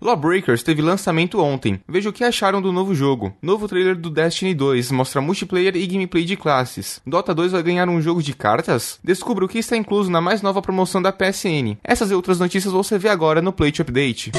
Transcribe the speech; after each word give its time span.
Lawbreakers 0.00 0.62
teve 0.62 0.80
lançamento 0.80 1.40
ontem. 1.40 1.80
Veja 1.88 2.08
o 2.08 2.12
que 2.12 2.22
acharam 2.22 2.62
do 2.62 2.70
novo 2.70 2.94
jogo. 2.94 3.34
Novo 3.42 3.66
trailer 3.66 3.96
do 3.96 4.08
Destiny 4.08 4.54
2 4.54 4.92
mostra 4.92 5.20
multiplayer 5.20 5.74
e 5.74 5.84
gameplay 5.88 6.24
de 6.24 6.36
classes. 6.36 7.00
Dota 7.04 7.34
2 7.34 7.50
vai 7.50 7.64
ganhar 7.64 7.88
um 7.88 8.00
jogo 8.00 8.22
de 8.22 8.32
cartas? 8.32 9.00
Descubra 9.02 9.44
o 9.44 9.48
que 9.48 9.58
está 9.58 9.76
incluso 9.76 10.08
na 10.08 10.20
mais 10.20 10.40
nova 10.40 10.62
promoção 10.62 11.02
da 11.02 11.10
PSN. 11.10 11.76
Essas 11.82 12.12
e 12.12 12.14
outras 12.14 12.38
notícias 12.38 12.72
você 12.72 12.96
vê 12.96 13.08
agora 13.08 13.42
no 13.42 13.52
Plate 13.52 13.82
Update. 13.82 14.30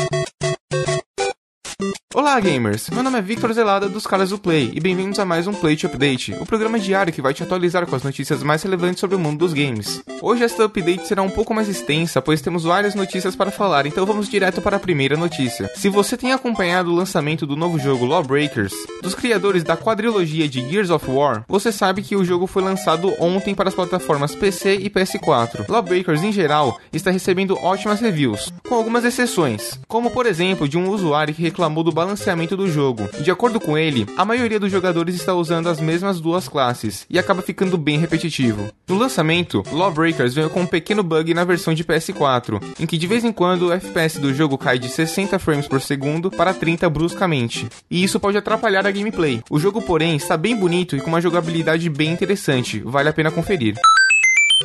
Olá, 2.20 2.38
gamers! 2.38 2.90
Meu 2.90 3.02
nome 3.02 3.18
é 3.18 3.22
Victor 3.22 3.54
Zelada 3.54 3.88
dos 3.88 4.06
caras 4.06 4.32
do 4.32 4.38
Play 4.38 4.74
e 4.76 4.80
bem-vindos 4.82 5.18
a 5.20 5.26
mais 5.26 5.48
um 5.48 5.54
Plate 5.54 5.86
Update, 5.86 6.34
o 6.34 6.46
programa 6.46 6.78
diário 6.78 7.14
que 7.14 7.22
vai 7.22 7.34
te 7.34 7.44
atualizar 7.44 7.88
com 7.88 7.96
as 7.96 8.04
notícias 8.04 8.44
mais 8.44 8.62
relevantes 8.62 9.00
sobre 9.00 9.16
o 9.16 9.20
mundo 9.20 9.40
dos 9.40 9.54
games. 9.54 10.04
Hoje 10.22 10.44
esta 10.44 10.66
update 10.66 11.08
será 11.08 11.22
um 11.22 11.30
pouco 11.30 11.54
mais 11.54 11.70
extensa, 11.70 12.22
pois 12.22 12.42
temos 12.42 12.66
várias 12.66 12.94
notícias 12.94 13.38
para 13.38 13.52
falar, 13.52 13.86
então 13.86 14.06
vamos 14.06 14.28
direto 14.28 14.62
para 14.62 14.76
a 14.76 14.80
primeira 14.80 15.16
notícia. 15.16 15.72
Se 15.78 15.88
você 15.88 16.18
tem 16.18 16.34
acompanhado 16.34 16.92
o 16.92 16.96
lançamento 16.96 17.48
do 17.48 17.56
novo 17.56 17.80
jogo 17.80 18.06
Lawbreakers, 18.06 18.74
dos 19.02 19.16
criadores 19.16 19.64
da 19.64 19.78
quadrilogia 19.78 20.50
de 20.50 20.60
Gears 20.70 20.90
of 20.90 21.10
War, 21.10 21.46
você 21.48 21.72
sabe 21.72 22.02
que 22.02 22.18
o 22.18 22.26
jogo 22.26 22.48
foi 22.48 22.62
lançado 22.62 23.14
ontem 23.18 23.56
para 23.56 23.70
as 23.70 23.76
plataformas 23.76 24.36
PC 24.36 24.76
e 24.76 24.90
PS4. 24.90 25.70
Lawbreakers, 25.70 26.22
em 26.22 26.34
geral, 26.34 26.82
está 26.92 27.12
recebendo 27.12 27.58
ótimas 27.64 28.02
reviews, 28.02 28.52
com 28.68 28.76
algumas 28.76 29.06
exceções, 29.06 29.80
como 29.88 30.12
por 30.12 30.26
exemplo 30.26 30.68
de 30.68 30.78
um 30.78 30.90
usuário 30.90 31.34
que 31.34 31.42
reclamou 31.42 31.82
do 31.82 31.94
balanceamento 32.10 32.58
do 32.58 32.68
jogo. 32.68 33.08
De 33.22 33.30
acordo 33.30 33.60
com 33.60 33.78
ele, 33.78 34.08
a 34.18 34.26
maioria 34.26 34.60
dos 34.60 34.72
jogadores 34.72 35.14
está 35.14 35.36
usando 35.36 35.70
as 35.70 35.80
mesmas 35.80 36.20
duas 36.20 36.48
classes 36.48 37.06
e 37.08 37.20
acaba 37.20 37.44
ficando 37.44 37.78
bem 37.78 38.00
repetitivo. 38.00 38.70
No 38.88 38.98
lançamento, 38.98 39.62
Lawbreakers 39.72 40.34
veio 40.34 40.50
com 40.50 40.62
um 40.62 40.66
pequeno 40.66 41.04
bug 41.04 41.34
na 41.36 41.44
versão 41.44 41.72
de 41.72 41.84
PS4, 41.84 42.62
em 42.80 42.88
que 42.88 42.98
de 42.98 43.06
vez 43.06 43.24
em 43.24 43.32
quando 43.32 43.68
o 43.68 43.72
FPS 43.72 44.20
do 44.20 44.34
jogo 44.34 44.58
cai 44.58 44.80
de 44.80 44.90
60 44.90 45.38
frames 45.38 45.68
por 45.68 45.82
segundo 45.82 46.32
para 46.32 46.52
30 46.52 46.90
bruscamente, 46.90 47.70
e 47.92 48.04
isso 48.04 48.20
pode 48.20 48.38
atrapalhar 48.38 48.88
a 48.88 48.92
gameplay. 48.92 49.44
O 49.48 49.60
jogo, 49.60 49.80
porém, 49.80 50.16
está 50.16 50.36
bem 50.36 50.56
bonito 50.56 50.96
e 50.96 51.02
com 51.02 51.10
uma 51.10 51.22
jogabilidade 51.22 51.88
bem 51.90 52.12
interessante, 52.12 52.82
vale 52.84 53.10
a 53.10 53.14
pena 53.14 53.30
conferir. 53.30 53.76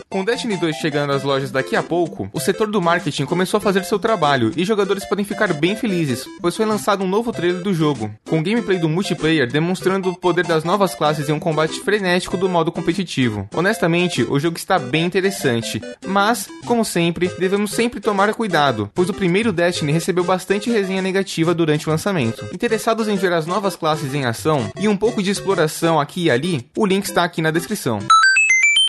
Com 0.09 0.25
Destiny 0.25 0.56
2 0.56 0.77
chegando 0.77 1.12
às 1.12 1.23
lojas 1.23 1.50
daqui 1.50 1.77
a 1.77 1.83
pouco, 1.83 2.28
o 2.33 2.41
setor 2.41 2.69
do 2.69 2.83
marketing 2.83 3.27
começou 3.27 3.59
a 3.59 3.61
fazer 3.61 3.84
seu 3.84 3.98
trabalho 3.98 4.53
e 4.56 4.64
jogadores 4.64 5.05
podem 5.05 5.25
ficar 5.25 5.53
bem 5.53 5.77
felizes, 5.77 6.25
pois 6.41 6.56
foi 6.56 6.67
lançado 6.67 7.05
um 7.05 7.09
novo 7.09 7.33
trailer 7.33 7.62
do 7.62 7.73
jogo, 7.73 8.11
com 8.25 8.42
gameplay 8.42 8.78
do 8.78 8.89
multiplayer 8.89 9.50
demonstrando 9.50 10.11
o 10.11 10.17
poder 10.17 10.45
das 10.47 10.65
novas 10.65 10.95
classes 10.95 11.28
em 11.28 11.33
um 11.33 11.39
combate 11.39 11.81
frenético 11.81 12.37
do 12.37 12.48
modo 12.48 12.72
competitivo. 12.72 13.48
Honestamente, 13.55 14.22
o 14.22 14.39
jogo 14.41 14.56
está 14.56 14.78
bem 14.78 15.05
interessante, 15.05 15.81
mas, 16.05 16.48
como 16.67 16.84
sempre, 16.84 17.28
devemos 17.39 17.70
sempre 17.70 18.00
tomar 18.00 18.34
cuidado, 18.34 18.91
pois 18.95 19.09
o 19.09 19.15
primeiro 19.15 19.53
Destiny 19.53 19.92
recebeu 19.92 20.25
bastante 20.25 20.70
resenha 20.70 21.03
negativa 21.03 21.55
durante 21.55 21.89
o 21.89 21.91
lançamento. 21.91 22.45
Interessados 22.53 23.06
em 23.06 23.17
ver 23.17 23.33
as 23.33 23.47
novas 23.47 23.77
classes 23.77 24.12
em 24.12 24.25
ação 24.25 24.70
e 24.78 24.89
um 24.89 24.97
pouco 24.97 25.22
de 25.22 25.31
exploração 25.31 26.00
aqui 26.00 26.25
e 26.25 26.31
ali, 26.31 26.67
o 26.77 26.84
link 26.84 27.05
está 27.05 27.22
aqui 27.22 27.41
na 27.41 27.50
descrição. 27.50 28.00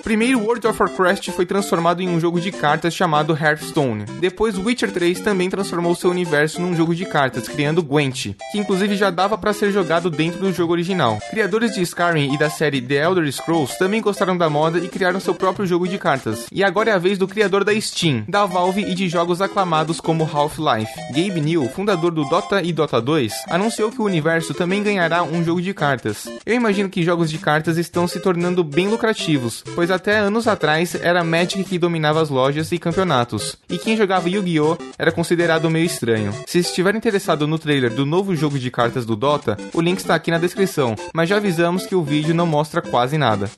Primeiro, 0.04 0.40
World 0.40 0.68
of 0.68 0.80
Warcraft 0.80 1.32
foi 1.32 1.46
transformado 1.46 2.02
em 2.02 2.08
um 2.08 2.20
jogo 2.20 2.40
de 2.40 2.52
cartas 2.52 2.94
chamado 2.94 3.36
Hearthstone. 3.36 4.06
Depois, 4.20 4.58
Witcher 4.58 4.92
3 4.92 5.20
também 5.22 5.50
transformou 5.50 5.96
seu 5.96 6.12
universo 6.12 6.62
num 6.62 6.76
jogo 6.76 6.94
de 6.94 7.06
cartas, 7.06 7.48
criando 7.48 7.82
Gwent, 7.82 8.36
que 8.52 8.60
inclusive 8.60 8.96
já 8.96 9.10
dava 9.10 9.36
para 9.38 9.54
ser 9.54 9.72
jogado 9.72 10.12
dentro 10.12 10.40
do 10.40 10.54
jogo 10.54 10.74
original. 10.74 11.18
Criadores 11.32 11.74
de 11.74 11.82
Skyrim 11.82 12.34
e 12.34 12.38
da 12.38 12.50
série 12.52 12.82
The 12.82 13.04
Elder 13.04 13.32
Scrolls 13.32 13.80
também 13.80 14.00
gostaram 14.00 14.38
da 14.38 14.50
moda 14.50 14.78
e 14.78 14.88
criaram 14.88 15.20
seu 15.20 15.34
próprio 15.34 15.66
jogo 15.66 15.88
de 15.88 15.98
cartas. 15.98 16.46
E 16.52 16.64
agora 16.64 16.92
é 16.92 16.94
a 16.94 17.00
vez 17.00 17.18
do 17.18 17.28
criador 17.28 17.64
da 17.64 17.80
Steam, 17.80 18.26
da 18.28 18.46
Valve 18.46 18.82
e 18.82 18.94
de 18.94 19.10
jogos 19.10 19.42
aclamados 19.42 20.00
como 20.00 20.30
Half-Life. 20.32 20.94
Gabe 21.14 21.42
New, 21.42 21.68
fundador 21.70 22.12
do 22.12 22.26
Dota 22.26 22.62
e 22.62 22.72
Dota 22.72 23.02
2, 23.02 23.34
anunciou 23.50 23.90
que 23.90 24.02
o 24.02 24.06
universo 24.06 24.54
também 24.54 24.84
ganhará 24.84 25.24
um 25.24 25.44
jogo 25.44 25.62
de 25.62 25.74
cartas. 25.74 26.28
Eu 26.46 26.54
imagino 26.54 26.90
que 26.90 27.02
jogos 27.04 27.32
de 27.32 27.40
cartas 27.40 27.78
estão 27.78 28.08
se 28.08 28.20
tornando 28.20 28.64
bem 28.64 28.88
lucrativos, 28.88 29.64
pois 29.74 29.85
até 29.92 30.18
anos 30.18 30.48
atrás 30.48 30.96
era 30.96 31.24
Magic 31.24 31.64
que 31.64 31.80
dominava 31.80 32.22
as 32.22 32.30
lojas 32.30 32.72
e 32.72 32.78
campeonatos, 32.78 33.58
e 33.70 33.78
quem 33.78 33.98
jogava 33.98 34.30
Yu-Gi-Oh! 34.30 34.78
era 34.98 35.12
considerado 35.12 35.70
meio 35.70 35.86
estranho. 35.86 36.34
Se 36.46 36.60
estiver 36.60 36.96
interessado 36.96 37.48
no 37.48 37.60
trailer 37.60 37.94
do 37.94 38.06
novo 38.06 38.36
jogo 38.36 38.60
de 38.60 38.72
cartas 38.72 39.06
do 39.06 39.16
Dota, 39.16 39.58
o 39.74 39.82
link 39.82 40.00
está 40.00 40.16
aqui 40.16 40.32
na 40.32 40.38
descrição, 40.38 40.96
mas 41.14 41.30
já 41.30 41.38
avisamos 41.38 41.86
que 41.86 41.96
o 41.96 42.04
vídeo 42.04 42.34
não 42.34 42.46
mostra 42.46 42.82
quase 42.82 43.18
nada. 43.18 43.50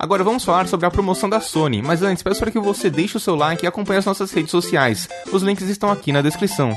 Agora 0.00 0.24
vamos 0.24 0.44
falar 0.44 0.66
sobre 0.66 0.86
a 0.86 0.90
promoção 0.90 1.28
da 1.28 1.40
Sony, 1.40 1.80
mas 1.80 2.02
antes 2.02 2.22
peço 2.22 2.40
para 2.40 2.50
que 2.50 2.58
você 2.58 2.90
deixe 2.90 3.16
o 3.16 3.20
seu 3.20 3.36
like 3.36 3.64
e 3.64 3.68
acompanhe 3.68 3.98
as 3.98 4.04
nossas 4.04 4.32
redes 4.32 4.50
sociais. 4.50 5.08
Os 5.32 5.42
links 5.42 5.68
estão 5.68 5.90
aqui 5.90 6.10
na 6.10 6.20
descrição. 6.20 6.74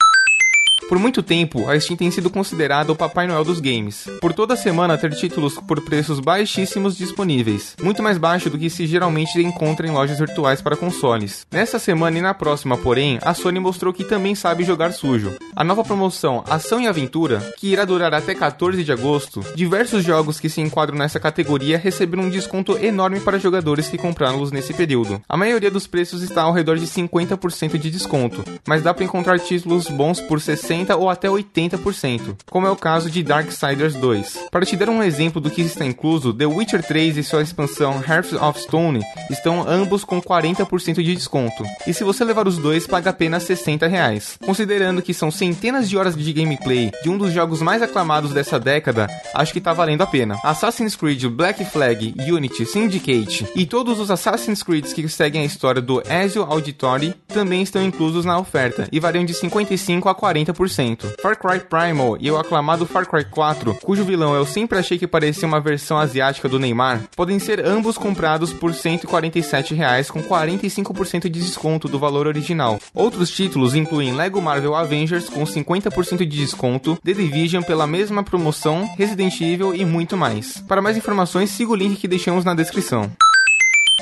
Por 0.88 0.98
muito 0.98 1.22
tempo, 1.22 1.70
a 1.70 1.78
Steam 1.78 1.98
tem 1.98 2.10
sido 2.10 2.30
considerada 2.30 2.94
o 2.94 2.96
Papai 2.96 3.28
Noel 3.28 3.44
dos 3.44 3.60
games. 3.60 4.08
Por 4.22 4.32
toda 4.32 4.56
semana 4.56 4.98
ter 4.98 5.14
títulos 5.14 5.56
por 5.56 5.82
preços 5.82 6.22
baixíssimos 6.22 6.98
disponíveis, 6.98 7.76
muito 7.84 8.02
mais 8.02 8.18
baixo 8.18 8.50
do 8.50 8.58
que 8.58 8.70
se 8.70 8.88
geralmente 8.88 9.38
encontra 9.42 9.86
em 9.86 9.92
lojas 9.92 10.18
virtuais 10.18 10.62
para 10.62 10.78
consoles. 10.78 11.46
Nessa 11.52 11.78
semana 11.78 12.20
e 12.20 12.22
na 12.22 12.34
próxima, 12.34 12.78
porém, 12.78 13.20
a 13.22 13.34
Sony 13.34 13.60
mostrou 13.60 13.92
que 13.92 14.06
também 14.06 14.34
sabe 14.34 14.64
jogar 14.64 14.94
sujo. 14.94 15.36
A 15.54 15.64
nova 15.64 15.84
promoção 15.84 16.42
Ação 16.50 16.80
e 16.80 16.88
Aventura, 16.88 17.54
que 17.58 17.68
irá 17.68 17.84
durar 17.84 18.14
até 18.14 18.34
14 18.34 18.82
de 18.82 18.92
agosto, 18.92 19.44
diversos 19.56 20.06
jogos 20.06 20.40
que 20.40 20.48
se 20.48 20.62
enquadram 20.62 20.98
nessa 20.98 21.20
categoria 21.20 21.78
receberam 21.78 22.24
um 22.24 22.30
desconto 22.30 22.78
enorme 22.78 23.20
para 23.20 23.40
jogadores 23.40 23.90
que 23.90 23.98
compraram-los 23.98 24.54
nesse 24.54 24.74
período. 24.74 25.22
A 25.28 25.36
maioria 25.36 25.70
dos 25.70 25.86
preços 25.86 26.24
está 26.24 26.44
ao 26.44 26.54
redor 26.54 26.78
de 26.78 26.88
50% 26.88 27.78
de 27.78 27.92
desconto, 27.92 28.46
mas 28.66 28.82
dá 28.82 28.94
para 28.94 29.04
encontrar 29.04 29.38
títulos 29.38 29.88
bons 29.88 30.22
por 30.22 30.40
60 30.40 30.77
60% 30.86 31.00
ou 31.00 31.10
até 31.10 31.28
80%, 31.28 32.38
como 32.50 32.68
é 32.68 32.70
o 32.70 32.76
caso 32.76 33.10
de 33.10 33.24
Darksiders 33.24 33.96
2. 33.96 34.48
Para 34.52 34.66
te 34.66 34.76
dar 34.76 34.90
um 34.90 35.04
exemplo 35.04 35.42
do 35.42 35.50
que 35.50 35.62
está 35.62 35.86
incluso, 35.86 36.34
The 36.34 36.46
Witcher 36.46 36.84
3 36.84 37.18
e 37.18 37.24
sua 37.24 37.42
expansão 37.42 38.04
Hearth 38.08 38.34
of 38.34 38.60
Stone 38.60 39.02
estão 39.30 39.68
ambos 39.68 40.04
com 40.04 40.22
40% 40.22 40.96
de 40.96 41.16
desconto. 41.16 41.64
E 41.86 41.94
se 41.94 42.04
você 42.04 42.24
levar 42.24 42.48
os 42.48 42.58
dois, 42.58 42.88
paga 42.88 43.10
apenas 43.10 43.44
60 43.44 43.88
reais. 43.88 44.38
Considerando 44.46 45.02
que 45.02 45.14
são 45.14 45.32
centenas 45.32 45.90
de 45.90 45.98
horas 45.98 46.16
de 46.16 46.34
gameplay 46.34 46.92
de 47.04 47.10
um 47.10 47.18
dos 47.18 47.32
jogos 47.32 47.62
mais 47.62 47.82
aclamados 47.82 48.34
dessa 48.34 48.60
década, 48.60 49.08
acho 49.34 49.54
que 49.54 49.62
tá 49.62 49.74
valendo 49.74 50.02
a 50.02 50.08
pena. 50.08 50.38
Assassin's 50.44 50.96
Creed, 50.96 51.26
Black 51.26 51.64
Flag, 51.66 52.16
Unity, 52.30 52.66
Syndicate 52.66 53.48
e 53.56 53.66
todos 53.66 54.00
os 54.00 54.12
Assassin's 54.12 54.64
Creed 54.64 54.86
que 54.94 55.08
seguem 55.08 55.42
a 55.42 55.46
história 55.46 55.82
do 55.82 56.02
Ezio 56.10 56.44
Auditore 56.44 57.16
também 57.38 57.62
estão 57.62 57.84
inclusos 57.84 58.26
na 58.26 58.40
oferta 58.40 58.88
e 58.92 59.00
variam 59.00 59.24
de 59.24 59.32
55 59.32 60.10
a 60.10 60.16
40%. 60.16 61.06
Far 61.22 61.38
Cry 61.38 61.60
Primal 61.60 62.18
e 62.20 62.32
o 62.32 62.38
aclamado 62.38 62.84
Far 62.88 63.06
Cry 63.08 63.26
4, 63.26 63.76
cujo 63.76 64.04
vilão 64.04 64.34
eu 64.34 64.44
sempre 64.44 64.80
achei 64.80 64.98
que 64.98 65.06
parecia 65.06 65.48
uma 65.48 65.62
versão 65.62 66.00
asiática 66.00 66.50
do 66.50 66.58
Neymar, 66.58 67.04
podem 67.16 67.38
ser 67.38 67.64
ambos 67.64 67.96
comprados 67.96 68.52
por 68.52 68.74
147 68.74 69.76
reais, 69.76 70.10
com 70.10 70.24
45% 70.24 71.30
de 71.30 71.40
desconto 71.40 71.88
do 71.88 72.00
valor 72.00 72.26
original. 72.26 72.80
Outros 72.92 73.30
títulos 73.30 73.76
incluem 73.76 74.16
Lego 74.16 74.42
Marvel 74.42 74.74
Avengers 74.74 75.30
com 75.30 75.44
50% 75.44 76.18
de 76.18 76.26
desconto, 76.26 76.98
The 77.04 77.14
Division 77.14 77.62
pela 77.62 77.86
mesma 77.86 78.24
promoção, 78.24 78.90
Resident 78.98 79.40
Evil 79.42 79.76
e 79.76 79.86
muito 79.86 80.18
mais. 80.18 80.58
Para 80.68 80.82
mais 80.82 80.98
informações, 80.98 81.52
siga 81.52 81.72
o 81.72 81.76
link 81.76 81.98
que 81.98 82.08
deixamos 82.08 82.44
na 82.44 82.56
descrição. 82.56 83.12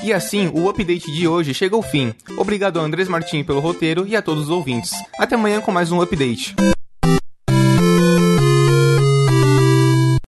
E 0.04 0.14
assim, 0.14 0.52
o 0.54 0.70
update 0.70 1.12
de 1.12 1.28
hoje 1.28 1.54
chega 1.54 1.76
ao 1.76 1.82
fim. 1.82 2.14
Obrigado 2.38 2.80
a 2.80 2.84
Andrés 2.84 3.08
Martins 3.08 3.46
pelo 3.46 3.60
roteiro 3.60 4.06
e 4.08 4.16
a 4.16 4.22
todos 4.22 4.44
os 4.44 4.50
ouvintes. 4.50 4.92
Até 5.18 5.36
amanhã 5.36 5.62
com 5.62 5.72
mais 5.72 5.92
um 5.92 6.02
update. 6.02 6.56